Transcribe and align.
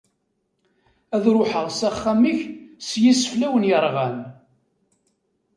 Ad 1.15 1.25
ruḥeɣ 1.35 1.65
s 1.79 1.81
axxam-ik 1.89 2.39
s 2.87 2.89
yiseflawen 3.03 3.67
yerɣan. 3.69 4.17